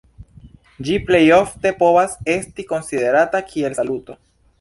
Ĝi 0.87 0.95
plejofte 1.09 1.71
povas 1.81 2.15
esti 2.37 2.65
konsiderata 2.71 3.43
kiel 3.51 3.77
saluto. 3.81 4.17